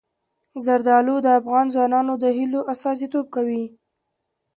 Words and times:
زردالو 0.65 1.15
د 1.21 1.27
افغان 1.39 1.65
ځوانانو 1.73 2.13
د 2.23 2.25
هیلو 2.37 2.61
استازیتوب 2.71 3.25
کوي. 3.35 3.63